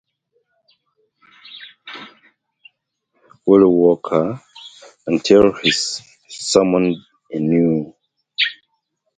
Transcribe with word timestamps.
Willie 3.45 3.65
Walker 3.71 4.41
until 5.05 5.53
he 5.61 5.69
is 5.69 6.01
summoned 6.27 6.97
anew. 7.31 7.93